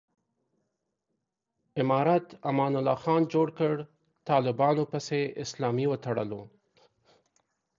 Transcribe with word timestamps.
امارت 1.81 2.25
امان 2.49 2.73
الله 2.79 2.97
خان 3.03 3.21
جوړ 3.33 3.47
کړ، 3.59 3.75
طالبانو 4.29 4.83
پسې 4.91 5.19
اسلامي 5.43 5.85
وتړلو. 5.89 6.41